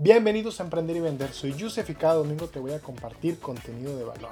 Bienvenidos 0.00 0.60
a 0.60 0.62
Emprender 0.62 0.94
y 0.94 1.00
Vender. 1.00 1.32
Soy 1.32 1.54
Yusef 1.54 1.90
y 1.90 1.94
cada 1.96 2.14
domingo 2.14 2.46
te 2.46 2.60
voy 2.60 2.70
a 2.70 2.78
compartir 2.78 3.40
contenido 3.40 3.96
de 3.96 4.04
valor. 4.04 4.30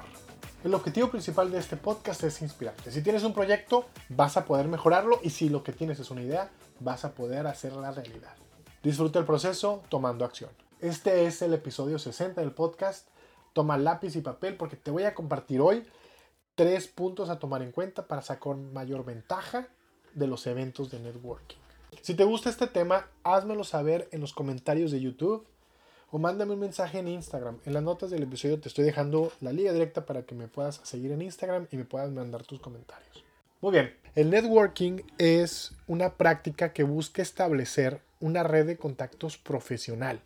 El 0.63 0.73
objetivo 0.73 1.09
principal 1.09 1.51
de 1.51 1.59
este 1.59 1.75
podcast 1.75 2.23
es 2.23 2.41
inspirarte. 2.41 2.89
Si 2.89 3.03
tienes 3.03 3.25
un 3.25 3.33
proyecto, 3.33 3.85
vas 4.07 4.37
a 4.37 4.45
poder 4.45 4.69
mejorarlo 4.69 5.19
y 5.23 5.29
si 5.29 5.49
lo 5.49 5.63
que 5.63 5.73
tienes 5.73 5.99
es 5.99 6.09
una 6.09 6.21
idea, 6.21 6.49
vas 6.79 7.03
a 7.03 7.11
poder 7.11 7.47
hacerla 7.47 7.91
realidad. 7.91 8.33
Disfruta 8.81 9.19
el 9.19 9.25
proceso 9.25 9.83
tomando 9.89 10.23
acción. 10.23 10.51
Este 10.79 11.25
es 11.25 11.41
el 11.41 11.53
episodio 11.53 11.99
60 11.99 12.39
del 12.39 12.53
podcast. 12.53 13.09
Toma 13.51 13.77
lápiz 13.77 14.15
y 14.15 14.21
papel 14.21 14.55
porque 14.55 14.77
te 14.77 14.89
voy 14.89 15.03
a 15.03 15.13
compartir 15.13 15.59
hoy 15.59 15.85
tres 16.55 16.87
puntos 16.87 17.29
a 17.29 17.39
tomar 17.39 17.61
en 17.61 17.73
cuenta 17.73 18.07
para 18.07 18.21
sacar 18.21 18.55
mayor 18.55 19.03
ventaja 19.03 19.67
de 20.13 20.27
los 20.27 20.47
eventos 20.47 20.89
de 20.91 21.01
networking. 21.01 21.57
Si 22.01 22.13
te 22.13 22.23
gusta 22.23 22.49
este 22.49 22.67
tema, 22.67 23.07
házmelo 23.25 23.65
saber 23.65 24.07
en 24.13 24.21
los 24.21 24.31
comentarios 24.31 24.91
de 24.91 25.01
YouTube 25.01 25.45
o 26.11 26.17
mándame 26.17 26.53
un 26.53 26.59
mensaje 26.59 26.99
en 26.99 27.07
Instagram. 27.07 27.59
En 27.65 27.73
las 27.73 27.83
notas 27.83 28.09
del 28.09 28.23
episodio 28.23 28.59
te 28.59 28.69
estoy 28.69 28.85
dejando 28.85 29.31
la 29.41 29.51
liga 29.51 29.73
directa 29.73 30.05
para 30.05 30.23
que 30.23 30.35
me 30.35 30.47
puedas 30.47 30.79
seguir 30.83 31.11
en 31.11 31.21
Instagram 31.21 31.67
y 31.71 31.77
me 31.77 31.85
puedas 31.85 32.11
mandar 32.11 32.43
tus 32.43 32.59
comentarios. 32.59 33.23
Muy 33.61 33.71
bien, 33.71 33.95
el 34.15 34.29
networking 34.29 35.01
es 35.17 35.73
una 35.87 36.13
práctica 36.13 36.73
que 36.73 36.83
busca 36.83 37.21
establecer 37.21 38.01
una 38.19 38.43
red 38.43 38.67
de 38.67 38.77
contactos 38.77 39.37
profesional. 39.37 40.21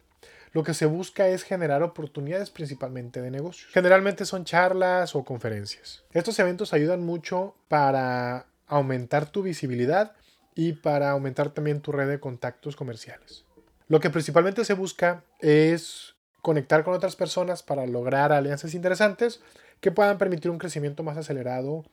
Lo 0.54 0.64
que 0.64 0.74
se 0.74 0.86
busca 0.86 1.30
es 1.30 1.44
generar 1.44 1.82
oportunidades 1.82 2.50
principalmente 2.50 3.22
de 3.22 3.32
negocios. 3.32 3.72
Generalmente 3.72 4.26
son 4.26 4.44
charlas 4.44 5.16
o 5.16 5.24
conferencias. 5.24 6.04
Estos 6.12 6.38
eventos 6.40 6.74
ayudan 6.74 7.06
mucho 7.06 7.56
para 7.70 8.48
aumentar 8.68 9.30
tu 9.30 9.44
visibilidad 9.44 10.14
y 10.54 10.74
para 10.74 11.12
aumentar 11.12 11.52
también 11.52 11.80
tu 11.80 11.94
red 11.94 12.10
de 12.10 12.20
contactos 12.20 12.76
comerciales. 12.76 13.46
Lo 13.92 14.00
que 14.00 14.10
principalmente 14.10 14.64
se 14.64 14.74
busca 14.74 15.26
es 15.40 16.16
conectar 16.42 16.86
con 16.86 16.94
otras 16.94 17.18
personas 17.18 17.62
para 17.62 17.86
lograr 17.86 18.32
alianzas 18.32 18.74
interesantes 18.74 19.42
que 19.82 19.92
puedan 19.92 20.18
permitir 20.18 20.50
un 20.50 20.60
crecimiento 20.60 21.04
más 21.04 21.18
acelerado 21.18 21.84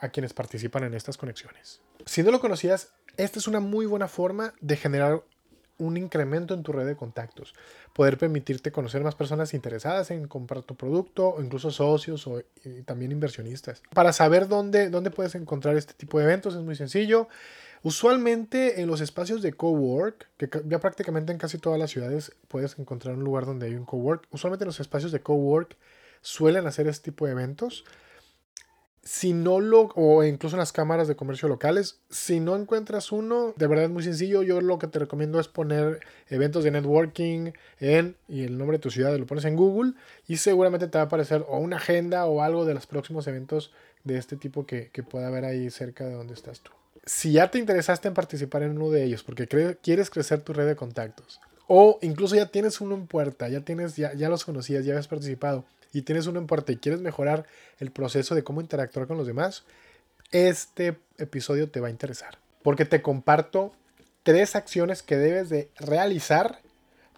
a, 0.00 0.08
quienes 0.10 0.32
participan 0.32 0.84
en 0.84 0.94
estas 0.94 1.16
conexiones. 1.16 1.80
Si 2.06 2.22
no 2.22 2.30
lo 2.30 2.38
conocías, 2.38 2.92
esta 3.16 3.40
es 3.40 3.48
una 3.48 3.58
muy 3.58 3.84
buena 3.84 4.06
forma 4.06 4.54
de 4.60 4.76
generar 4.76 5.24
un 5.76 5.96
incremento 5.96 6.54
en 6.54 6.62
tu 6.62 6.70
red 6.70 6.86
de 6.86 6.94
contactos, 6.94 7.52
poder 7.94 8.16
permitirte 8.16 8.70
conocer 8.70 9.02
más 9.02 9.16
personas 9.16 9.54
interesadas 9.54 10.12
en 10.12 10.28
comprar 10.28 10.62
tu 10.62 10.76
producto 10.76 11.30
o 11.30 11.42
incluso 11.42 11.72
socios 11.72 12.28
o 12.28 12.42
también 12.84 13.10
inversionistas. 13.10 13.82
Para 13.92 14.12
saber 14.12 14.46
dónde, 14.46 14.88
dónde 14.88 15.10
puedes 15.10 15.34
encontrar 15.34 15.76
este 15.76 15.94
tipo 15.94 16.20
de 16.20 16.26
eventos 16.26 16.54
es 16.54 16.60
muy 16.60 16.76
sencillo. 16.76 17.26
Usualmente 17.84 18.80
en 18.80 18.86
los 18.86 19.02
espacios 19.02 19.42
de 19.42 19.52
cowork, 19.52 20.26
que 20.38 20.48
ya 20.66 20.80
prácticamente 20.80 21.32
en 21.32 21.38
casi 21.38 21.58
todas 21.58 21.78
las 21.78 21.90
ciudades 21.90 22.32
puedes 22.48 22.78
encontrar 22.78 23.14
un 23.14 23.24
lugar 23.24 23.44
donde 23.44 23.66
hay 23.66 23.74
un 23.74 23.84
cowork. 23.84 24.26
Usualmente 24.30 24.64
en 24.64 24.68
los 24.68 24.80
espacios 24.80 25.12
de 25.12 25.20
cowork 25.20 25.76
suelen 26.22 26.66
hacer 26.66 26.88
este 26.88 27.10
tipo 27.10 27.26
de 27.26 27.32
eventos. 27.32 27.84
Si 29.02 29.34
no 29.34 29.60
lo, 29.60 29.90
o 29.96 30.24
incluso 30.24 30.56
en 30.56 30.60
las 30.60 30.72
cámaras 30.72 31.08
de 31.08 31.14
comercio 31.14 31.46
locales, 31.46 32.00
si 32.08 32.40
no 32.40 32.56
encuentras 32.56 33.12
uno, 33.12 33.52
de 33.54 33.66
verdad 33.66 33.84
es 33.84 33.90
muy 33.90 34.02
sencillo. 34.02 34.42
Yo 34.42 34.62
lo 34.62 34.78
que 34.78 34.86
te 34.86 34.98
recomiendo 34.98 35.38
es 35.38 35.48
poner 35.48 36.00
eventos 36.30 36.64
de 36.64 36.70
networking 36.70 37.52
en 37.80 38.16
y 38.28 38.44
el 38.44 38.56
nombre 38.56 38.78
de 38.78 38.82
tu 38.82 38.90
ciudad, 38.90 39.14
lo 39.18 39.26
pones 39.26 39.44
en 39.44 39.56
Google 39.56 39.92
y 40.26 40.38
seguramente 40.38 40.88
te 40.88 40.96
va 40.96 41.02
a 41.02 41.06
aparecer 41.08 41.44
o 41.48 41.58
una 41.58 41.76
agenda 41.76 42.24
o 42.24 42.40
algo 42.40 42.64
de 42.64 42.72
los 42.72 42.86
próximos 42.86 43.26
eventos 43.26 43.74
de 44.04 44.16
este 44.16 44.38
tipo 44.38 44.64
que, 44.64 44.88
que 44.88 45.02
pueda 45.02 45.26
haber 45.26 45.44
ahí 45.44 45.68
cerca 45.68 46.06
de 46.06 46.14
donde 46.14 46.32
estás 46.32 46.60
tú 46.60 46.70
si 47.06 47.32
ya 47.32 47.50
te 47.50 47.58
interesaste 47.58 48.08
en 48.08 48.14
participar 48.14 48.62
en 48.62 48.76
uno 48.76 48.90
de 48.90 49.04
ellos 49.04 49.22
porque 49.22 49.46
quieres 49.82 50.10
crecer 50.10 50.40
tu 50.40 50.52
red 50.52 50.66
de 50.66 50.76
contactos, 50.76 51.40
o 51.66 51.98
incluso 52.02 52.36
ya 52.36 52.46
tienes 52.46 52.80
uno 52.80 52.94
en 52.94 53.06
puerta, 53.06 53.48
ya, 53.48 53.60
tienes, 53.60 53.96
ya, 53.96 54.12
ya 54.14 54.28
los 54.28 54.44
conocías, 54.44 54.84
ya 54.84 54.92
habías 54.92 55.08
participado 55.08 55.64
y 55.92 56.02
tienes 56.02 56.26
uno 56.26 56.40
en 56.40 56.46
puerta 56.46 56.72
y 56.72 56.76
quieres 56.76 57.00
mejorar 57.00 57.46
el 57.78 57.90
proceso 57.90 58.34
de 58.34 58.44
cómo 58.44 58.60
interactuar 58.60 59.06
con 59.06 59.16
los 59.16 59.26
demás, 59.26 59.64
este 60.32 60.98
episodio 61.18 61.70
te 61.70 61.80
va 61.80 61.88
a 61.88 61.90
interesar. 61.90 62.38
Porque 62.62 62.84
te 62.84 63.00
comparto 63.00 63.72
tres 64.22 64.56
acciones 64.56 65.02
que 65.02 65.16
debes 65.16 65.48
de 65.48 65.70
realizar 65.76 66.60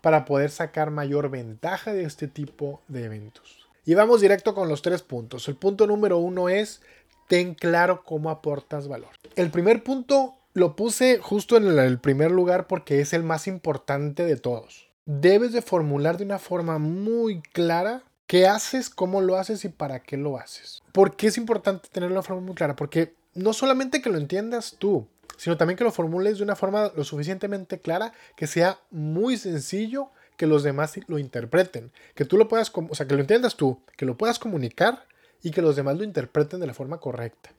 para 0.03 0.25
poder 0.25 0.51
sacar 0.51 0.91
mayor 0.91 1.31
ventaja 1.31 1.93
de 1.93 2.05
este 2.05 2.29
tipo 2.29 2.83
de 2.89 3.05
eventos. 3.05 3.67
Y 3.85 3.95
vamos 3.95 4.21
directo 4.21 4.55
con 4.55 4.69
los 4.69 4.83
tres 4.83 5.03
puntos. 5.03 5.49
El 5.49 5.57
punto 5.57 5.87
número 5.87 6.19
uno 6.19 6.49
es 6.49 6.83
ten 7.29 7.55
claro 7.55 8.05
cómo 8.05 8.31
aportas 8.31 8.89
valor. 8.89 9.11
El 9.35 9.51
primer 9.51 9.83
punto 9.83 10.35
lo 10.55 10.75
puse 10.75 11.19
justo 11.19 11.57
en 11.57 11.79
el 11.79 11.99
primer 11.99 12.31
lugar 12.31 12.67
porque 12.67 13.01
es 13.01 13.13
el 13.13 13.23
más 13.23 13.47
importante 13.47 14.25
de 14.25 14.37
todos. 14.37 14.89
Debes 15.05 15.53
de 15.53 15.63
formular 15.63 16.17
de 16.17 16.25
una 16.25 16.39
forma 16.39 16.79
muy 16.79 17.43
clara 17.43 18.03
qué 18.27 18.47
haces, 18.47 18.91
cómo 18.91 19.21
lo 19.21 19.37
haces 19.37 19.65
y 19.65 19.69
para 19.69 20.01
qué 20.01 20.17
lo 20.17 20.39
haces. 20.39 20.83
¿Por 20.93 21.15
qué 21.15 21.29
es 21.29 21.37
importante 21.37 21.89
tenerlo 21.93 22.17
de 22.17 22.27
forma 22.27 22.43
muy 22.43 22.55
clara? 22.55 22.75
Porque 22.75 23.15
no 23.35 23.53
solamente 23.53 24.01
que 24.01 24.11
lo 24.11 24.19
entiendas 24.19 24.77
tú, 24.79 25.07
sino 25.37 25.57
también 25.57 25.77
que 25.77 25.85
lo 25.85 25.93
formules 25.93 26.39
de 26.39 26.45
una 26.45 26.57
forma 26.57 26.91
lo 26.97 27.05
suficientemente 27.05 27.79
clara 27.79 28.13
que 28.35 28.47
sea 28.47 28.79
muy 28.91 29.37
sencillo 29.37 30.11
que 30.37 30.47
los 30.47 30.63
demás 30.63 30.99
lo 31.07 31.19
interpreten, 31.19 31.93
que 32.15 32.25
tú 32.25 32.37
lo 32.37 32.49
puedas, 32.49 32.73
o 32.75 32.95
sea, 32.95 33.07
que 33.07 33.15
lo 33.15 33.21
entiendas 33.21 33.57
tú, 33.57 33.81
que 33.97 34.07
lo 34.07 34.17
puedas 34.17 34.39
comunicar 34.39 35.05
y 35.47 35.53
que 35.53 35.62
los 35.62 35.77
demás 35.77 35.97
lo 35.97 36.03
interpreten 36.03 36.59
de 36.59 36.67
la 36.67 36.75
forma 36.75 36.99
correcta. 36.99 37.51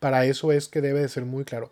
Para 0.00 0.24
eso 0.24 0.50
es 0.50 0.66
que 0.66 0.80
debe 0.80 0.98
de 0.98 1.08
ser 1.08 1.24
muy 1.24 1.44
claro. 1.44 1.70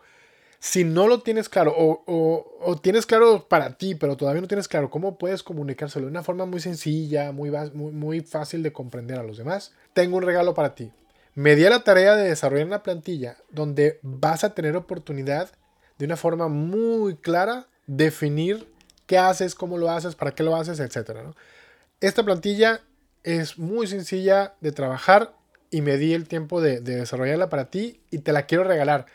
Si 0.60 0.84
no 0.84 1.08
lo 1.08 1.22
tienes 1.22 1.48
claro 1.48 1.74
o, 1.76 2.80
tienes 2.80 3.04
claro 3.04 3.48
para 3.48 3.76
ti, 3.76 3.96
pero 3.96 4.16
todavía 4.16 4.40
no 4.40 4.46
tienes 4.46 4.68
claro 4.68 4.90
cómo 4.90 5.18
puedes 5.18 5.42
comunicárselo 5.42 6.06
de 6.06 6.12
una 6.12 6.22
forma 6.22 6.46
muy 6.46 6.60
sencilla, 6.60 7.32
muy, 7.32 8.20
fácil 8.20 8.62
de 8.62 8.72
comprender 8.72 9.18
a 9.18 9.24
los 9.24 9.38
demás, 9.38 9.72
tengo 9.92 10.18
un 10.18 10.22
regalo 10.22 10.54
para 10.54 10.76
ti. 10.76 10.92
Me 11.34 11.56
di 11.56 11.64
a 11.64 11.70
la 11.70 11.82
tarea 11.82 12.14
de 12.14 12.28
desarrollar 12.28 12.68
una 12.68 12.84
plantilla 12.84 13.36
donde 13.50 13.98
vas 14.02 14.44
a 14.44 14.54
tener 14.54 14.76
oportunidad 14.76 15.50
de 15.98 16.04
una 16.04 16.16
forma 16.16 16.46
muy 16.46 17.16
clara 17.16 17.66
definir 17.88 18.72
qué 19.06 19.18
haces, 19.18 19.56
cómo 19.56 19.78
lo 19.78 19.90
haces, 19.90 20.14
para 20.14 20.30
qué 20.30 20.44
lo 20.44 20.54
haces, 20.54 20.78
etc. 20.78 21.22
Esta 22.00 22.22
plantilla 22.22 22.82
es 23.24 23.58
muy 23.58 23.88
sencilla 23.88 24.54
de 24.60 24.70
trabajar 24.70 25.35
y 25.70 25.80
me 25.80 25.96
di 25.96 26.14
el 26.14 26.28
tiempo 26.28 26.60
de, 26.60 26.80
desarrollarla 26.80 27.48
para 27.48 27.70
ti 27.70 28.00
y 28.10 28.18
te 28.18 28.32
la 28.32 28.46
quiero 28.46 28.64
regalar. 28.64 29.06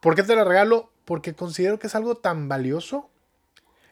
¿Por 0.00 0.14
qué 0.14 0.22
te 0.22 0.36
la 0.36 0.44
regalo? 0.44 0.90
Porque 1.04 1.34
considero 1.34 1.78
que 1.78 1.86
es 1.86 1.94
algo 1.94 2.16
tan 2.16 2.48
valioso 2.48 3.10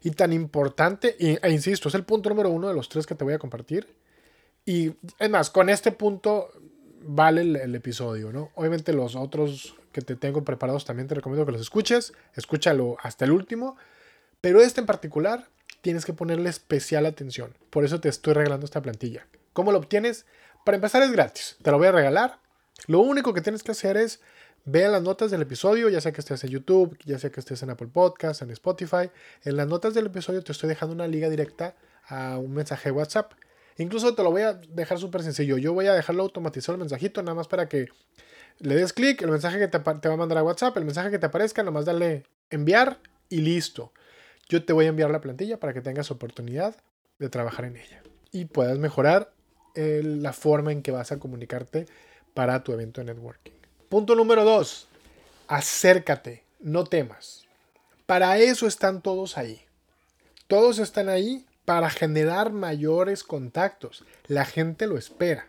y 0.03 0.11
tan 0.11 0.33
importante, 0.33 1.17
e 1.19 1.51
insisto, 1.51 1.89
es 1.89 1.95
el 1.95 2.05
punto 2.05 2.29
número 2.29 2.51
uno 2.51 2.69
de 2.69 2.75
los 2.75 2.89
tres 2.89 3.07
que 3.07 3.15
te 3.15 3.25
voy 3.25 3.35
a 3.35 3.39
compartir. 3.39 3.87
Y 4.65 4.95
es 5.19 5.31
más, 5.31 5.51
con 5.51 5.69
este 5.69 5.93
punto 5.93 6.51
vale 7.05 7.43
el, 7.43 7.75
episodio, 7.75 8.33
¿no? 8.33 8.51
Obviamente 8.55 8.93
los 8.93 9.17
otros 9.17 9.75
que 9.93 10.01
te 10.01 10.17
tengo 10.17 10.45
preparados 10.45 10.85
también 10.85 11.09
te 11.09 11.15
recomiendo 11.15 11.47
que 11.47 11.53
los 11.53 11.61
escuches, 11.61 12.13
escúchalo 12.35 12.97
hasta 13.01 13.25
el 13.25 13.33
último, 13.33 13.77
pero 14.41 14.61
este 14.61 14.81
en 14.81 14.87
particular 14.87 15.49
tienes 15.83 16.05
que 16.05 16.13
ponerle 16.13 16.49
especial 16.49 17.07
atención. 17.07 17.55
Por 17.71 17.85
eso 17.85 18.01
te 18.01 18.09
estoy 18.09 18.35
regalando 18.35 18.65
esta 18.65 18.83
plantilla. 18.83 19.27
¿Cómo 19.53 19.73
lo 19.73 19.79
obtienes? 19.79 20.27
Para 20.65 20.77
empezar 20.77 21.03
es 21.03 21.11
gratis, 21.11 21.57
te 21.63 21.71
lo 21.71 21.79
voy 21.79 21.89
a 21.89 21.93
regalar. 21.93 22.39
Lo 22.87 23.01
único 23.01 23.35
que 23.35 23.41
tienes 23.41 23.63
que 23.63 23.73
hacer 23.73 23.97
es 23.97 24.21
ver 24.65 24.91
las 24.91 25.03
notas 25.03 25.31
del 25.31 25.43
episodio, 25.43 25.89
ya 25.89 26.01
sea 26.01 26.13
que 26.13 26.21
estés 26.21 26.45
en 26.45 26.51
YouTube, 26.51 26.97
ya 27.05 27.19
sea 27.19 27.31
que 27.31 27.41
estés 27.41 27.63
en 27.63 27.71
Apple 27.71 27.89
Podcast, 27.89 28.43
en 28.43 28.51
Spotify. 28.51 29.11
En 29.45 29.57
las 29.57 29.67
notas 29.67 29.95
del 29.95 30.07
episodio 30.07 30.43
te 30.43 30.53
estoy 30.53 30.69
dejando 30.69 30.95
una 30.95 31.09
liga 31.09 31.29
directa 31.29 31.75
a 32.07 32.39
un 32.39 32.55
mensaje 32.55 32.91
de 32.91 32.93
WhatsApp. 32.93 33.33
Incluso 33.79 34.15
te 34.15 34.23
lo 34.23 34.31
voy 34.31 34.43
a 34.43 34.55
dejar 34.55 34.99
súper 34.99 35.23
sencillo. 35.23 35.59
Yo 35.59 35.73
voy 35.73 35.87
a 35.87 35.95
dejarlo 35.95 36.23
automatizado 36.23 36.75
el 36.75 36.81
mensajito, 36.81 37.23
nada 37.23 37.35
más 37.35 37.49
para 37.49 37.69
que 37.69 37.89
le 38.59 38.75
des 38.77 38.93
clic, 38.93 39.23
el 39.23 39.31
mensaje 39.31 39.59
que 39.59 39.69
te, 39.69 39.79
te, 39.79 40.09
va 40.09 40.15
a 40.15 40.17
mandar 40.17 40.39
a 40.39 40.43
WhatsApp, 40.45 40.77
el 40.77 40.85
mensaje 40.85 41.11
que 41.11 41.19
te 41.19 41.27
aparezca, 41.27 41.63
nada 41.63 41.73
más 41.73 41.85
dale 41.85 42.25
enviar 42.51 43.01
y 43.29 43.39
listo. 43.39 43.93
Yo 44.49 44.65
te 44.65 44.73
voy 44.73 44.85
a 44.85 44.89
enviar 44.89 45.11
la 45.11 45.21
plantilla 45.21 45.59
para 45.59 45.73
que 45.73 45.81
tengas 45.81 46.11
oportunidad 46.11 46.77
de 47.19 47.29
trabajar 47.29 47.65
en 47.65 47.77
ella 47.77 48.03
y 48.31 48.45
puedas 48.45 48.79
mejorar 48.79 49.33
la 49.75 50.33
forma 50.33 50.73
en 50.73 50.83
que 50.83 50.93
vas 50.93 51.13
a 51.13 51.19
comunicarte 51.19 51.87
para 52.35 52.63
tu 52.63 52.73
evento 52.73 53.01
de 53.01 53.07
networking. 53.07 53.53
Punto 53.89 54.15
número 54.15 54.45
dos, 54.45 54.89
acércate, 55.49 56.45
no 56.61 56.85
temas. 56.85 57.47
Para 58.07 58.39
eso 58.39 58.67
están 58.67 59.03
todos 59.03 59.39
ahí. 59.39 59.63
Todos 60.47 60.79
están 60.79 61.09
ahí 61.09 61.47
para 61.65 61.91
generar 61.91 62.53
mayores 62.53 63.23
contactos. 63.23 64.05
La 64.27 64.45
gente 64.45 64.87
lo 64.87 64.99
espera. 64.99 65.49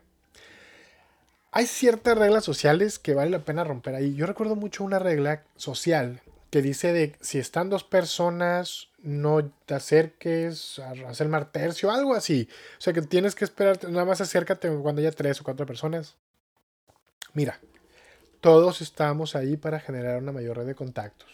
Hay 1.52 1.68
ciertas 1.68 2.18
reglas 2.18 2.44
sociales 2.44 3.00
que 3.00 3.14
vale 3.14 3.32
la 3.32 3.46
pena 3.46 3.64
romper 3.64 3.96
ahí. 3.96 4.16
Yo 4.16 4.26
recuerdo 4.26 4.56
mucho 4.56 4.84
una 4.84 5.00
regla 5.00 5.44
social 5.56 6.22
que 6.50 6.62
dice 6.62 6.94
de 6.94 7.16
si 7.22 7.40
están 7.40 7.70
dos 7.70 7.84
personas, 7.84 8.90
no 9.04 9.52
te 9.66 9.76
acerques 9.76 10.80
a 10.80 10.92
hacer 11.10 11.28
mar 11.28 11.52
tercio, 11.52 11.92
algo 11.92 12.16
así. 12.16 12.48
O 12.78 12.82
sea 12.82 12.94
que 12.94 13.02
tienes 13.02 13.36
que 13.36 13.44
esperar, 13.44 13.78
nada 13.90 14.06
más 14.06 14.22
acércate 14.22 14.70
cuando 14.82 15.02
haya 15.02 15.12
tres 15.12 15.42
o 15.42 15.44
cuatro 15.44 15.66
personas. 15.66 16.16
Mira, 17.34 17.60
todos 18.40 18.82
estamos 18.82 19.36
ahí 19.36 19.58
para 19.58 19.80
generar 19.80 20.22
una 20.22 20.32
mayor 20.32 20.58
red 20.58 20.66
de 20.66 20.76
contactos. 20.76 21.30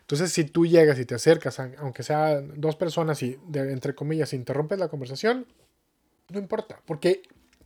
Entonces, 0.00 0.32
si 0.32 0.44
tú 0.44 0.64
llegas 0.64 1.00
y 1.00 1.04
te 1.04 1.16
acercas, 1.16 1.58
aunque 1.58 2.04
sea 2.04 2.40
dos 2.40 2.76
personas 2.76 3.20
y, 3.24 3.36
entre 3.52 3.96
comillas, 3.96 4.32
interrumpes 4.32 4.78
la 4.78 4.88
conversación, 4.88 5.46
no 6.28 6.38
importa, 6.38 6.80
porque 6.86 7.22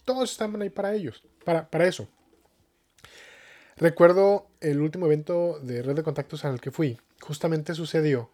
todos 0.06 0.32
están 0.32 0.61
ahí 0.62 0.70
para 0.70 0.94
ellos, 0.94 1.22
para, 1.44 1.69
para 1.69 1.87
eso. 1.87 2.08
Recuerdo 3.76 4.46
el 4.61 4.81
último 4.81 5.05
evento 5.06 5.58
de 5.61 5.82
red 5.82 5.94
de 5.94 6.02
contactos 6.02 6.46
al 6.46 6.61
que 6.61 6.70
fui. 6.70 6.99
Justamente 7.20 7.75
sucedió 7.75 8.31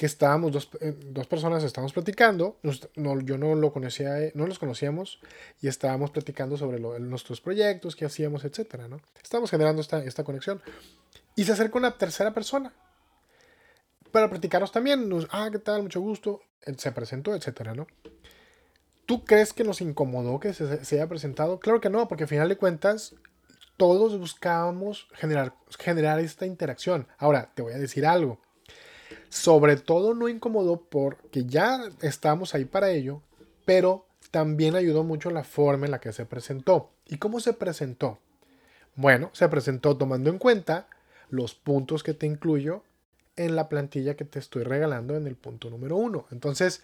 que 0.00 0.06
estábamos 0.06 0.50
dos, 0.50 0.70
eh, 0.80 0.98
dos 1.08 1.26
personas, 1.26 1.62
estábamos 1.62 1.92
platicando, 1.92 2.56
yo 2.62 3.36
no 3.36 3.54
lo 3.54 3.70
conocía, 3.70 4.18
eh, 4.18 4.32
no 4.34 4.46
los 4.46 4.58
conocíamos 4.58 5.20
y 5.60 5.68
estábamos 5.68 6.10
platicando 6.10 6.56
sobre 6.56 6.80
nuestros 6.80 7.42
proyectos, 7.42 7.96
qué 7.96 8.06
hacíamos, 8.06 8.46
etcétera, 8.46 8.88
¿no? 8.88 9.02
Estábamos 9.22 9.50
generando 9.50 9.82
esta, 9.82 10.02
esta 10.02 10.24
conexión 10.24 10.62
y 11.36 11.44
se 11.44 11.52
acerca 11.52 11.76
una 11.76 11.98
tercera 11.98 12.32
persona 12.32 12.72
para 14.10 14.30
platicarnos 14.30 14.72
también, 14.72 15.06
nos, 15.06 15.28
ah, 15.32 15.50
¿qué 15.52 15.58
tal? 15.58 15.82
Mucho 15.82 16.00
gusto, 16.00 16.40
se 16.78 16.92
presentó, 16.92 17.34
etcétera, 17.34 17.74
¿no? 17.74 17.86
¿Tú 19.04 19.26
crees 19.26 19.52
que 19.52 19.64
nos 19.64 19.82
incomodó 19.82 20.40
que 20.40 20.54
se, 20.54 20.82
se, 20.82 20.94
haya 20.94 21.08
presentado? 21.08 21.60
Claro 21.60 21.82
que 21.82 21.90
no, 21.90 22.08
porque 22.08 22.24
al 22.24 22.30
final 22.30 22.48
de 22.48 22.56
cuentas 22.56 23.16
todos 23.76 24.18
buscábamos 24.18 25.08
generar, 25.12 25.52
generar 25.78 26.20
esta 26.20 26.46
interacción. 26.46 27.06
Ahora, 27.18 27.52
te 27.54 27.60
voy 27.60 27.74
a 27.74 27.78
decir 27.78 28.06
algo 28.06 28.40
sobre 29.30 29.76
todo 29.76 30.12
no 30.12 30.28
incomodó 30.28 30.82
porque 30.82 31.44
ya 31.46 31.80
estábamos 32.02 32.54
ahí 32.54 32.66
para 32.66 32.90
ello, 32.90 33.22
pero 33.64 34.06
también 34.30 34.76
ayudó 34.76 35.04
mucho 35.04 35.30
la 35.30 35.44
forma 35.44 35.86
en 35.86 35.92
la 35.92 36.00
que 36.00 36.12
se 36.12 36.26
presentó. 36.26 36.90
¿Y 37.06 37.16
cómo 37.16 37.40
se 37.40 37.52
presentó? 37.52 38.18
Bueno, 38.96 39.30
se 39.32 39.48
presentó 39.48 39.96
tomando 39.96 40.30
en 40.30 40.38
cuenta 40.38 40.88
los 41.30 41.54
puntos 41.54 42.02
que 42.02 42.12
te 42.12 42.26
incluyo 42.26 42.82
en 43.36 43.56
la 43.56 43.68
plantilla 43.68 44.16
que 44.16 44.24
te 44.24 44.40
estoy 44.40 44.64
regalando 44.64 45.16
en 45.16 45.26
el 45.26 45.36
punto 45.36 45.70
número 45.70 45.96
uno. 45.96 46.26
Entonces, 46.32 46.82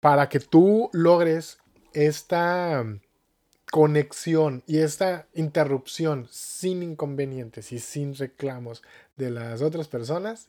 para 0.00 0.28
que 0.28 0.40
tú 0.40 0.90
logres 0.92 1.58
esta 1.94 2.84
conexión 3.70 4.62
y 4.66 4.78
esta 4.78 5.26
interrupción 5.34 6.28
sin 6.30 6.82
inconvenientes 6.82 7.72
y 7.72 7.78
sin 7.78 8.14
reclamos 8.14 8.82
de 9.16 9.30
las 9.30 9.62
otras 9.62 9.88
personas, 9.88 10.48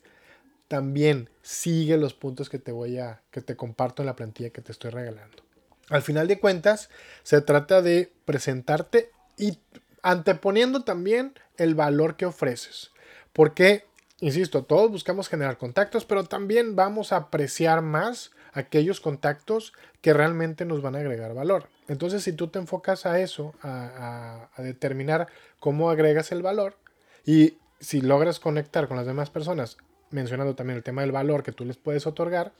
también 0.71 1.29
sigue 1.41 1.97
los 1.97 2.13
puntos 2.13 2.49
que 2.49 2.57
te 2.57 2.71
voy 2.71 2.97
a, 2.97 3.19
que 3.29 3.41
te 3.41 3.57
comparto 3.57 4.01
en 4.01 4.05
la 4.05 4.15
plantilla 4.15 4.51
que 4.51 4.61
te 4.61 4.71
estoy 4.71 4.91
regalando. 4.91 5.43
Al 5.89 6.01
final 6.01 6.29
de 6.29 6.39
cuentas, 6.39 6.89
se 7.23 7.41
trata 7.41 7.81
de 7.81 8.09
presentarte 8.23 9.11
y 9.37 9.57
anteponiendo 10.01 10.85
también 10.85 11.33
el 11.57 11.75
valor 11.75 12.15
que 12.15 12.25
ofreces. 12.25 12.91
Porque, 13.33 13.83
insisto, 14.21 14.63
todos 14.63 14.89
buscamos 14.89 15.27
generar 15.27 15.57
contactos, 15.57 16.05
pero 16.05 16.23
también 16.23 16.77
vamos 16.77 17.11
a 17.11 17.17
apreciar 17.17 17.81
más 17.81 18.31
aquellos 18.53 19.01
contactos 19.01 19.73
que 19.99 20.13
realmente 20.13 20.63
nos 20.63 20.81
van 20.81 20.95
a 20.95 20.99
agregar 20.99 21.33
valor. 21.33 21.67
Entonces, 21.89 22.23
si 22.23 22.31
tú 22.31 22.47
te 22.47 22.59
enfocas 22.59 23.05
a 23.05 23.19
eso, 23.19 23.53
a, 23.61 24.47
a 24.55 24.61
determinar 24.61 25.27
cómo 25.59 25.89
agregas 25.89 26.31
el 26.31 26.41
valor, 26.41 26.77
y 27.25 27.57
si 27.81 27.99
logras 27.99 28.39
conectar 28.39 28.87
con 28.87 28.95
las 28.95 29.05
demás 29.05 29.29
personas 29.29 29.75
mencionando 30.11 30.55
también 30.55 30.77
el 30.77 30.83
tema 30.83 31.01
del 31.01 31.11
valor 31.11 31.43
que 31.43 31.51
tú 31.51 31.65
les 31.65 31.77
puedes 31.77 32.05
otorgar, 32.07 32.51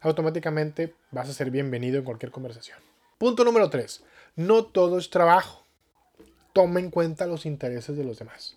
automáticamente 0.00 0.94
vas 1.10 1.28
a 1.28 1.32
ser 1.32 1.50
bienvenido 1.50 1.98
en 1.98 2.04
cualquier 2.04 2.30
conversación. 2.30 2.78
Punto 3.18 3.44
número 3.44 3.70
3. 3.70 4.02
No 4.36 4.64
todo 4.64 4.98
es 4.98 5.10
trabajo. 5.10 5.64
Toma 6.52 6.80
en 6.80 6.90
cuenta 6.90 7.26
los 7.26 7.46
intereses 7.46 7.96
de 7.96 8.04
los 8.04 8.18
demás. 8.18 8.56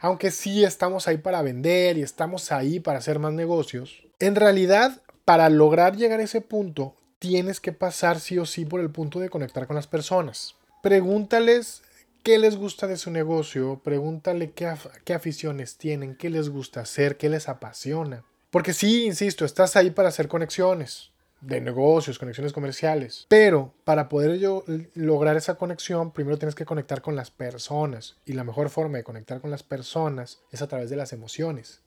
Aunque 0.00 0.30
sí 0.30 0.64
estamos 0.64 1.06
ahí 1.06 1.18
para 1.18 1.42
vender 1.42 1.98
y 1.98 2.02
estamos 2.02 2.52
ahí 2.52 2.80
para 2.80 2.98
hacer 2.98 3.18
más 3.18 3.32
negocios, 3.32 4.02
en 4.18 4.34
realidad 4.34 5.02
para 5.24 5.48
lograr 5.50 5.96
llegar 5.96 6.20
a 6.20 6.24
ese 6.24 6.40
punto 6.40 6.94
tienes 7.18 7.60
que 7.60 7.72
pasar 7.72 8.18
sí 8.18 8.38
o 8.38 8.46
sí 8.46 8.64
por 8.64 8.80
el 8.80 8.90
punto 8.90 9.20
de 9.20 9.28
conectar 9.28 9.66
con 9.66 9.76
las 9.76 9.86
personas. 9.86 10.54
Pregúntales 10.82 11.82
qué 12.22 12.38
les 12.38 12.56
gusta 12.56 12.86
de 12.86 12.96
su 12.96 13.10
negocio, 13.10 13.80
pregúntale 13.82 14.52
qué, 14.52 15.14
aficiones 15.14 15.76
tienen, 15.76 16.16
qué 16.16 16.30
les 16.30 16.48
gusta 16.48 16.80
hacer, 16.80 17.16
qué 17.16 17.28
les 17.28 17.48
apasiona. 17.48 18.24
Porque 18.50 18.72
sí, 18.72 19.04
insisto, 19.06 19.44
estás 19.44 19.76
ahí 19.76 19.90
para 19.90 20.08
hacer 20.08 20.28
conexiones 20.28 21.10
de 21.40 21.60
negocios, 21.60 22.18
conexiones 22.18 22.52
comerciales. 22.52 23.26
Pero 23.28 23.72
para 23.84 24.08
poder 24.08 24.38
yo 24.38 24.64
lograr 24.94 25.36
esa 25.36 25.54
conexión, 25.54 26.10
primero 26.10 26.38
tienes 26.38 26.54
que 26.54 26.66
conectar 26.66 27.00
con 27.00 27.16
las 27.16 27.30
personas. 27.30 28.16
Y 28.26 28.34
la 28.34 28.44
mejor 28.44 28.68
forma 28.68 28.98
de 28.98 29.04
conectar 29.04 29.40
con 29.40 29.50
las 29.50 29.62
personas 29.62 30.40
es 30.52 30.62
a 30.62 30.68
través 30.68 30.90
de 30.90 30.96
las 30.96 31.12
emociones. 31.12 31.80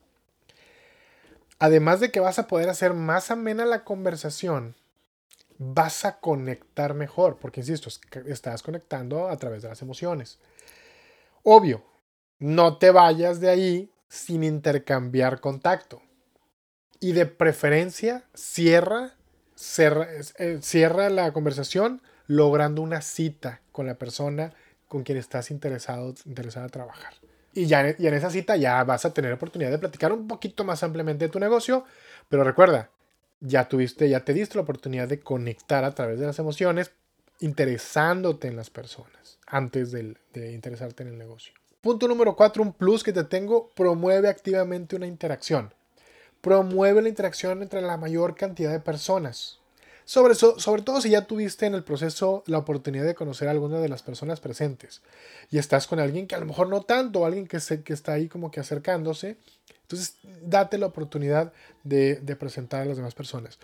Además 1.58 2.00
de 2.00 2.10
que 2.10 2.20
vas 2.20 2.38
a 2.38 2.48
poder 2.48 2.68
hacer 2.68 2.94
más 2.94 3.30
amena 3.30 3.64
la 3.64 3.84
conversación, 3.84 4.74
vas 5.58 6.04
a 6.04 6.20
conectar 6.20 6.94
mejor, 6.94 7.38
porque 7.38 7.60
insisto, 7.60 7.90
estás 8.26 8.62
conectando 8.62 9.28
a 9.28 9.36
través 9.36 9.62
de 9.62 9.68
las 9.68 9.82
emociones. 9.82 10.38
Obvio, 11.42 11.84
no 12.38 12.78
te 12.78 12.90
vayas 12.90 13.40
de 13.40 13.50
ahí 13.50 13.90
sin 14.08 14.44
intercambiar 14.44 15.40
contacto. 15.40 16.02
Y 17.00 17.12
de 17.12 17.26
preferencia, 17.26 18.24
cierra, 18.34 19.14
cierra, 19.54 20.08
eh, 20.38 20.58
cierra 20.62 21.10
la 21.10 21.32
conversación 21.32 22.00
logrando 22.26 22.82
una 22.82 23.02
cita 23.02 23.60
con 23.72 23.86
la 23.86 23.96
persona 23.96 24.54
con 24.88 25.02
quien 25.02 25.18
estás 25.18 25.50
interesado, 25.50 26.14
interesado 26.24 26.66
a 26.66 26.70
trabajar. 26.70 27.14
Y 27.52 27.66
ya 27.66 27.94
y 27.98 28.06
en 28.06 28.14
esa 28.14 28.30
cita 28.30 28.56
ya 28.56 28.82
vas 28.84 29.04
a 29.04 29.12
tener 29.12 29.32
oportunidad 29.32 29.70
de 29.70 29.78
platicar 29.78 30.12
un 30.12 30.26
poquito 30.26 30.64
más 30.64 30.82
ampliamente 30.82 31.26
de 31.26 31.30
tu 31.30 31.38
negocio, 31.38 31.84
pero 32.28 32.42
recuerda, 32.42 32.90
ya 33.46 33.68
tuviste, 33.68 34.08
ya 34.08 34.24
te 34.24 34.32
diste 34.32 34.56
la 34.56 34.62
oportunidad 34.62 35.06
de 35.06 35.20
conectar 35.20 35.84
a 35.84 35.94
través 35.94 36.18
de 36.18 36.26
las 36.26 36.38
emociones, 36.38 36.90
interesándote 37.40 38.48
en 38.48 38.56
las 38.56 38.70
personas 38.70 39.38
antes 39.46 39.92
de, 39.92 40.16
de 40.32 40.52
interesarte 40.52 41.02
en 41.02 41.10
el 41.10 41.18
negocio. 41.18 41.52
Punto 41.80 42.08
número 42.08 42.34
cuatro, 42.34 42.62
un 42.62 42.72
plus 42.72 43.04
que 43.04 43.12
te 43.12 43.24
tengo, 43.24 43.70
promueve 43.74 44.28
activamente 44.28 44.96
una 44.96 45.06
interacción. 45.06 45.74
Promueve 46.40 47.02
la 47.02 47.08
interacción 47.08 47.62
entre 47.62 47.82
la 47.82 47.96
mayor 47.96 48.34
cantidad 48.34 48.72
de 48.72 48.80
personas. 48.80 49.60
Sobre, 50.04 50.34
sobre 50.34 50.82
todo 50.82 51.00
si 51.00 51.10
ya 51.10 51.26
tuviste 51.26 51.64
en 51.64 51.74
el 51.74 51.82
proceso 51.82 52.44
la 52.46 52.58
oportunidad 52.58 53.04
de 53.04 53.14
conocer 53.14 53.48
a 53.48 53.52
alguna 53.52 53.80
de 53.80 53.88
las 53.88 54.02
personas 54.02 54.38
presentes 54.38 55.00
y 55.50 55.56
estás 55.56 55.86
con 55.86 55.98
alguien 55.98 56.26
que 56.26 56.34
a 56.34 56.40
lo 56.40 56.46
mejor 56.46 56.68
no 56.68 56.82
tanto, 56.82 57.24
alguien 57.24 57.46
que, 57.46 57.58
se, 57.58 57.82
que 57.82 57.94
está 57.94 58.12
ahí 58.12 58.28
como 58.28 58.50
que 58.50 58.60
acercándose, 58.60 59.38
entonces 59.82 60.16
date 60.42 60.76
la 60.76 60.86
oportunidad 60.86 61.52
de, 61.84 62.16
presentar 62.38 62.82
a 62.82 62.84
las 62.84 62.96
demás 62.98 63.14
personas. 63.14 63.58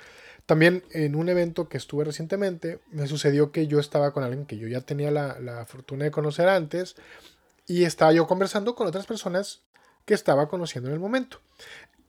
También 0.47 0.83
en 0.93 1.15
un 1.15 1.29
evento 1.29 1.69
que 1.69 1.77
estuve 1.77 2.05
recientemente, 2.05 2.81
me 2.91 3.07
sucedió 3.07 3.53
que 3.53 3.67
yo 3.67 3.79
estaba 3.79 4.13
con 4.13 4.25
alguien 4.25 4.47
que 4.47 4.57
yo 4.57 4.67
ya 4.67 4.81
tenía 4.81 5.11
la, 5.11 5.39
la 5.41 5.67
fortuna 5.67 6.05
de 6.05 6.11
conocer 6.11 6.49
antes 6.49 6.97
y 7.67 7.85
estaba 7.85 8.13
yo 8.13 8.27
conversando 8.27 8.75
con 8.75 8.87
otras 8.87 9.07
personas 9.07 9.61
que 10.07 10.15
estaba 10.15 10.49
conociendo 10.49 10.89
en 10.89 10.95
el 10.95 11.01
momento. 11.01 11.41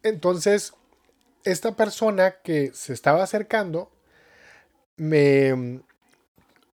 Entonces, 0.03 0.73
esta 1.43 1.75
persona 1.75 2.35
que 2.43 2.71
se 2.73 2.93
estaba 2.93 3.23
acercando 3.23 3.91
me 5.01 5.81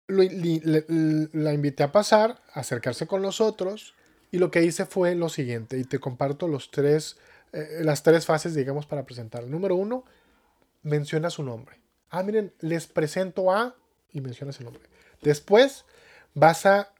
la 0.08 1.52
invité 1.52 1.84
a 1.84 1.92
pasar, 1.92 2.42
a 2.52 2.60
acercarse 2.60 3.06
con 3.06 3.22
nosotros 3.22 3.94
y 4.32 4.38
lo 4.38 4.50
que 4.50 4.64
hice 4.64 4.84
fue 4.84 5.14
lo 5.14 5.28
siguiente 5.28 5.78
y 5.78 5.84
te 5.84 6.00
comparto 6.00 6.48
los 6.48 6.72
tres, 6.72 7.18
eh, 7.52 7.82
las 7.82 8.02
tres 8.02 8.26
fases, 8.26 8.56
digamos, 8.56 8.84
para 8.84 9.06
presentar. 9.06 9.44
Número 9.44 9.76
uno, 9.76 10.04
menciona 10.82 11.30
su 11.30 11.44
nombre. 11.44 11.78
Ah, 12.10 12.24
miren, 12.24 12.52
les 12.58 12.88
presento 12.88 13.52
a 13.52 13.76
y 14.12 14.20
mencionas 14.20 14.58
el 14.58 14.64
nombre. 14.64 14.82
Después 15.22 15.84
vas 16.34 16.66
a, 16.66 16.92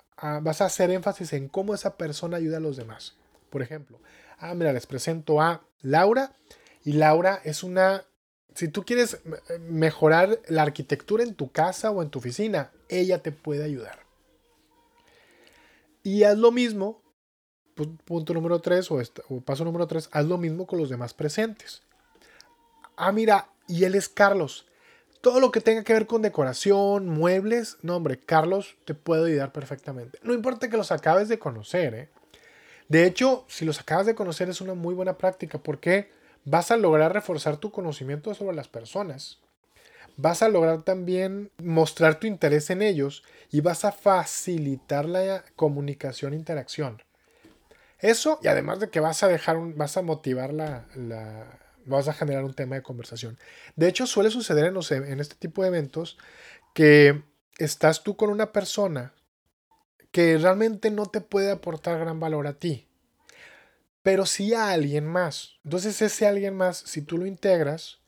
vas 0.42 0.60
a 0.60 0.66
hacer 0.66 0.92
énfasis 0.92 1.32
en 1.32 1.48
cómo 1.48 1.74
esa 1.74 1.96
persona 1.96 2.36
ayuda 2.36 2.58
a 2.58 2.60
los 2.60 2.76
demás. 2.76 3.16
Por 3.50 3.62
ejemplo, 3.62 3.98
ah, 4.38 4.54
mira, 4.54 4.72
les 4.72 4.86
presento 4.86 5.40
a 5.40 5.62
Laura 5.82 6.32
y 6.84 6.92
Laura 6.92 7.40
es 7.42 7.64
una 7.64 8.04
si 8.56 8.68
tú 8.68 8.84
quieres 8.84 9.18
mejorar 9.68 10.40
la 10.48 10.62
arquitectura 10.62 11.22
en 11.22 11.34
tu 11.34 11.52
casa 11.52 11.90
o 11.90 12.02
en 12.02 12.10
tu 12.10 12.18
oficina, 12.18 12.72
ella 12.88 13.22
te 13.22 13.30
puede 13.30 13.62
ayudar. 13.62 14.00
Y 16.02 16.22
haz 16.22 16.38
lo 16.38 16.52
mismo, 16.52 17.02
punto 18.04 18.32
número 18.32 18.60
3 18.60 18.90
o, 18.90 19.02
o 19.28 19.40
paso 19.42 19.64
número 19.64 19.86
3, 19.86 20.08
haz 20.10 20.24
lo 20.24 20.38
mismo 20.38 20.66
con 20.66 20.78
los 20.78 20.88
demás 20.88 21.12
presentes. 21.12 21.82
Ah, 22.96 23.12
mira, 23.12 23.50
y 23.68 23.84
él 23.84 23.94
es 23.94 24.08
Carlos. 24.08 24.66
Todo 25.20 25.40
lo 25.40 25.50
que 25.50 25.60
tenga 25.60 25.84
que 25.84 25.92
ver 25.92 26.06
con 26.06 26.22
decoración, 26.22 27.08
muebles, 27.08 27.76
no 27.82 27.96
hombre, 27.96 28.18
Carlos 28.18 28.76
te 28.86 28.94
puede 28.94 29.32
ayudar 29.32 29.52
perfectamente. 29.52 30.18
No 30.22 30.32
importa 30.32 30.70
que 30.70 30.76
los 30.76 30.92
acabes 30.92 31.28
de 31.28 31.38
conocer, 31.38 31.94
¿eh? 31.94 32.08
De 32.88 33.04
hecho, 33.04 33.44
si 33.48 33.64
los 33.64 33.80
acabas 33.80 34.06
de 34.06 34.14
conocer 34.14 34.48
es 34.48 34.60
una 34.60 34.74
muy 34.74 34.94
buena 34.94 35.18
práctica. 35.18 35.58
¿Por 35.58 35.80
qué? 35.80 36.10
Vas 36.46 36.70
a 36.70 36.76
lograr 36.76 37.12
reforzar 37.12 37.58
tu 37.58 37.70
conocimiento 37.70 38.32
sobre 38.32 38.56
las 38.56 38.68
personas. 38.68 39.40
Vas 40.16 40.42
a 40.42 40.48
lograr 40.48 40.82
también 40.82 41.50
mostrar 41.58 42.18
tu 42.18 42.26
interés 42.26 42.70
en 42.70 42.80
ellos 42.80 43.22
y 43.50 43.60
vas 43.60 43.84
a 43.84 43.92
facilitar 43.92 45.04
la 45.04 45.44
comunicación 45.56 46.32
e 46.32 46.36
interacción. 46.36 47.02
Eso, 47.98 48.38
y 48.42 48.48
además 48.48 48.80
de 48.80 48.88
que 48.88 49.00
vas 49.00 49.22
a 49.22 49.28
dejar, 49.28 49.56
un, 49.56 49.76
vas 49.76 49.96
a 49.96 50.02
motivar 50.02 50.52
la, 50.52 50.86
vas 51.84 52.08
a 52.08 52.14
generar 52.14 52.44
un 52.44 52.54
tema 52.54 52.76
de 52.76 52.82
conversación. 52.82 53.38
De 53.74 53.88
hecho, 53.88 54.06
suele 54.06 54.30
suceder 54.30 54.64
en, 54.64 55.04
en 55.04 55.20
este 55.20 55.34
tipo 55.34 55.62
de 55.62 55.68
eventos 55.68 56.16
que 56.74 57.22
estás 57.58 58.02
tú 58.02 58.16
con 58.16 58.30
una 58.30 58.52
persona 58.52 59.12
que 60.12 60.38
realmente 60.38 60.90
no 60.90 61.06
te 61.06 61.20
puede 61.20 61.50
aportar 61.50 61.98
gran 61.98 62.20
valor 62.20 62.46
a 62.46 62.54
ti, 62.54 62.86
pero 64.06 64.24
sí 64.24 64.54
a 64.54 64.70
alguien 64.70 65.04
más. 65.04 65.56
Entonces 65.64 66.00
ese 66.00 66.28
alguien 66.28 66.54
más, 66.54 66.76
si 66.76 67.02
tú 67.02 67.18
lo 67.18 67.26
integras, 67.26 67.98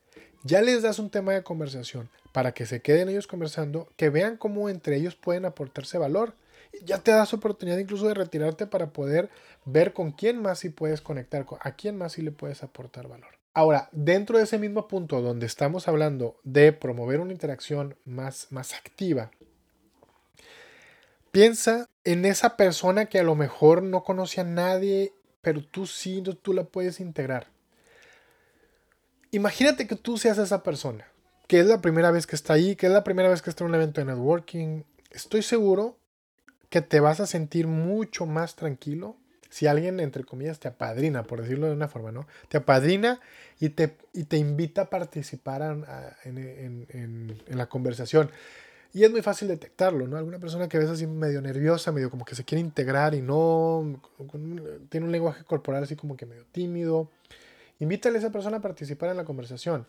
ya 0.43 0.61
les 0.61 0.81
das 0.81 0.97
un 0.97 1.09
tema 1.09 1.33
de 1.33 1.43
conversación 1.43 2.09
para 2.31 2.53
que 2.53 2.65
se 2.65 2.81
queden 2.81 3.09
ellos 3.09 3.27
conversando, 3.27 3.89
que 3.97 4.09
vean 4.09 4.37
cómo 4.37 4.69
entre 4.69 4.95
ellos 4.95 5.17
pueden 5.17 5.43
aportarse 5.43 5.97
valor. 5.97 6.35
Ya 6.85 6.99
te 6.99 7.11
das 7.11 7.33
oportunidad 7.33 7.79
incluso 7.79 8.07
de 8.07 8.13
retirarte 8.13 8.65
para 8.65 8.93
poder 8.93 9.29
ver 9.65 9.91
con 9.91 10.13
quién 10.13 10.41
más 10.41 10.59
sí 10.59 10.69
puedes 10.69 11.01
conectar, 11.01 11.45
a 11.59 11.71
quién 11.73 11.97
más 11.97 12.13
sí 12.13 12.21
le 12.21 12.31
puedes 12.31 12.63
aportar 12.63 13.09
valor. 13.09 13.37
Ahora, 13.53 13.89
dentro 13.91 14.37
de 14.37 14.45
ese 14.45 14.57
mismo 14.57 14.87
punto 14.87 15.21
donde 15.21 15.47
estamos 15.47 15.89
hablando 15.89 16.37
de 16.45 16.71
promover 16.71 17.19
una 17.19 17.33
interacción 17.33 17.97
más, 18.05 18.47
más 18.51 18.73
activa, 18.73 19.31
piensa 21.31 21.89
en 22.05 22.23
esa 22.23 22.55
persona 22.55 23.07
que 23.07 23.19
a 23.19 23.23
lo 23.23 23.35
mejor 23.35 23.83
no 23.83 24.05
conoce 24.05 24.39
a 24.39 24.45
nadie, 24.45 25.11
pero 25.41 25.63
tú 25.63 25.85
sí, 25.85 26.23
tú 26.41 26.53
la 26.53 26.63
puedes 26.63 26.99
integrar. 26.99 27.47
Imagínate 29.31 29.87
que 29.87 29.95
tú 29.95 30.17
seas 30.17 30.37
esa 30.37 30.63
persona, 30.63 31.07
que 31.47 31.59
es 31.59 31.65
la 31.65 31.81
primera 31.81 32.11
vez 32.11 32.25
que 32.25 32.35
está 32.35 32.53
ahí, 32.53 32.75
que 32.75 32.87
es 32.87 32.91
la 32.91 33.03
primera 33.03 33.29
vez 33.29 33.41
que 33.41 33.49
está 33.49 33.63
en 33.63 33.69
un 33.69 33.75
evento 33.75 34.01
de 34.01 34.05
networking. 34.05 34.83
Estoy 35.11 35.43
seguro 35.43 35.97
que 36.69 36.81
te 36.81 36.99
vas 36.99 37.19
a 37.19 37.27
sentir 37.27 37.67
mucho 37.67 38.25
más 38.25 38.55
tranquilo 38.55 39.17
si 39.49 39.65
alguien, 39.65 39.99
entre 39.99 40.23
comillas, 40.23 40.59
te 40.59 40.67
apadrina, 40.67 41.23
por 41.23 41.41
decirlo 41.41 41.67
de 41.67 41.73
una 41.73 41.87
forma, 41.87 42.11
¿no? 42.11 42.27
Te 42.49 42.57
apadrina 42.57 43.19
y 43.59 43.69
te, 43.69 43.97
y 44.13 44.25
te 44.25 44.37
invita 44.37 44.83
a 44.83 44.89
participar 44.89 45.63
en, 46.23 47.41
la 47.47 47.65
conversación. 47.67 48.29
Y 48.93 49.03
es 49.03 49.11
muy 49.11 49.21
fácil 49.21 49.47
detectarlo, 49.47 50.07
¿no? 50.07 50.17
Alguna 50.17 50.39
persona 50.39 50.67
que 50.67 50.79
ves 50.79 50.89
así 50.89 51.05
medio 51.05 51.41
nerviosa, 51.41 51.91
medio 51.91 52.09
como 52.09 52.25
que 52.25 52.35
se 52.35 52.43
quiere 52.43 52.61
integrar 52.61 53.13
y 53.13 53.21
no, 53.21 54.01
tiene 54.89 55.05
un 55.05 55.11
lenguaje 55.11 55.43
corporal 55.43 55.83
así 55.83 55.95
como 55.95 56.17
que 56.17 56.25
medio 56.25 56.45
tímido. 56.51 57.09
Invítale 57.79 58.17
a 58.17 58.19
esa 58.19 58.31
persona 58.31 58.57
a 58.57 58.61
participar 58.61 59.11
en 59.11 59.17
la 59.17 59.25
conversación. 59.25 59.85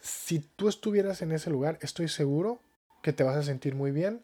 Si 0.00 0.40
tú 0.40 0.68
estuvieras 0.68 1.22
en 1.22 1.32
ese 1.32 1.48
lugar, 1.50 1.78
estoy 1.80 2.08
seguro 2.08 2.60
que 3.02 3.12
te 3.12 3.22
vas 3.22 3.36
a 3.36 3.42
sentir 3.42 3.74
muy 3.74 3.92
bien 3.92 4.20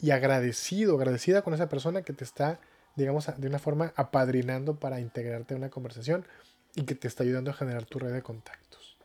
y 0.00 0.10
agradecido, 0.10 0.96
agradecida 0.96 1.42
con 1.42 1.52
esa 1.52 1.68
persona 1.68 2.02
que 2.02 2.14
te 2.14 2.24
está 2.24 2.60
digamos, 2.96 3.26
de 3.36 3.48
una 3.48 3.58
forma 3.58 3.92
apadrinando 3.96 4.76
para 4.76 5.00
integrarte 5.00 5.54
a 5.54 5.56
una 5.56 5.70
conversación 5.70 6.26
y 6.74 6.82
que 6.82 6.94
te 6.94 7.08
está 7.08 7.22
ayudando 7.22 7.50
a 7.50 7.54
generar 7.54 7.84
tu 7.84 7.98
red 7.98 8.12
de 8.12 8.22
contactos. 8.22 8.96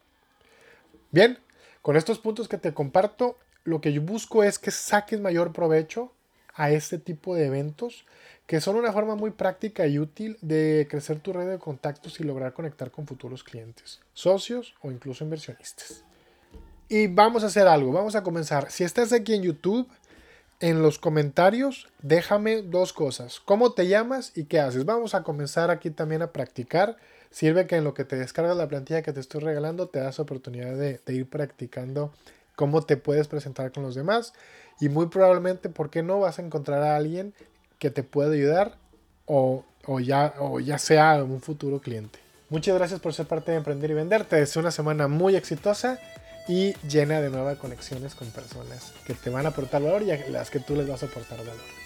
Bien, 1.11 1.39
con 1.81 1.95
estos 1.95 2.19
puntos 2.19 2.47
que 2.47 2.57
te 2.57 2.73
comparto, 2.73 3.37
lo 3.65 3.81
que 3.81 3.91
yo 3.91 4.01
busco 4.01 4.43
es 4.43 4.57
que 4.57 4.71
saques 4.71 5.19
mayor 5.19 5.51
provecho 5.51 6.11
a 6.53 6.71
este 6.71 6.97
tipo 6.97 7.35
de 7.35 7.47
eventos 7.47 8.05
que 8.47 8.61
son 8.61 8.75
una 8.75 8.93
forma 8.93 9.15
muy 9.15 9.31
práctica 9.31 9.87
y 9.87 9.99
útil 9.99 10.37
de 10.41 10.87
crecer 10.89 11.19
tu 11.19 11.33
red 11.33 11.49
de 11.49 11.59
contactos 11.59 12.19
y 12.19 12.23
lograr 12.23 12.53
conectar 12.53 12.91
con 12.91 13.07
futuros 13.07 13.43
clientes, 13.43 13.99
socios 14.13 14.75
o 14.81 14.91
incluso 14.91 15.23
inversionistas. 15.23 16.03
Y 16.87 17.07
vamos 17.07 17.43
a 17.43 17.47
hacer 17.47 17.67
algo, 17.67 17.91
vamos 17.91 18.15
a 18.15 18.21
comenzar. 18.21 18.69
Si 18.69 18.83
estás 18.83 19.11
aquí 19.11 19.33
en 19.33 19.41
YouTube, 19.41 19.89
en 20.59 20.81
los 20.81 20.99
comentarios 20.99 21.87
déjame 22.01 22.61
dos 22.61 22.93
cosas. 22.93 23.39
¿Cómo 23.39 23.73
te 23.73 23.87
llamas 23.87 24.31
y 24.35 24.45
qué 24.45 24.59
haces? 24.59 24.85
Vamos 24.85 25.15
a 25.15 25.23
comenzar 25.23 25.71
aquí 25.71 25.89
también 25.89 26.21
a 26.21 26.31
practicar. 26.31 26.97
Sirve 27.31 27.67
que 27.67 27.75
en 27.75 27.83
lo 27.83 27.93
que 27.93 28.05
te 28.05 28.15
descargas 28.15 28.55
la 28.55 28.67
plantilla 28.67 29.01
que 29.01 29.11
te 29.11 29.19
estoy 29.19 29.41
regalando 29.41 29.87
te 29.89 29.99
das 29.99 30.19
oportunidad 30.19 30.77
de, 30.77 31.01
ir 31.07 31.27
practicando 31.27 32.13
cómo 32.55 32.81
te 32.81 32.97
puedes 32.97 33.27
presentar 33.27 33.71
con 33.71 33.83
los 33.83 33.95
demás. 33.95 34.33
Y 34.79 34.89
muy 34.89 35.07
probablemente, 35.07 35.69
¿por 35.69 35.89
qué 35.89 36.03
no 36.03 36.19
vas 36.19 36.39
a 36.39 36.41
encontrar 36.41 36.83
a 36.83 36.95
alguien 36.95 37.33
que 37.79 37.89
te 37.89 38.03
pueda 38.03 38.31
ayudar 38.31 38.77
o, 39.25 39.63
ya, 40.01 40.33
o 40.39 40.59
ya 40.59 40.77
sea 40.77 41.23
un 41.23 41.41
futuro 41.41 41.79
cliente? 41.79 42.19
Muchas 42.49 42.75
gracias 42.75 42.99
por 42.99 43.13
ser 43.13 43.27
parte 43.27 43.51
de 43.51 43.57
Emprender 43.57 43.91
y 43.91 43.93
Vender. 43.93 44.25
Te 44.25 44.35
deseo 44.35 44.61
una 44.61 44.71
semana 44.71 45.07
muy 45.07 45.35
exitosa 45.35 45.99
y 46.47 46.73
llena 46.87 47.21
de 47.21 47.29
nuevas 47.29 47.57
conexiones 47.57 48.13
con 48.13 48.29
personas 48.29 48.93
que 49.05 49.13
te 49.13 49.29
van 49.29 49.45
a 49.45 49.49
aportar 49.49 49.81
valor 49.81 50.03
y 50.03 50.11
a 50.11 50.29
las 50.29 50.51
que 50.51 50.59
tú 50.59 50.75
les 50.75 50.87
vas 50.87 51.01
a 51.03 51.07
aportar 51.07 51.39
valor. 51.39 51.84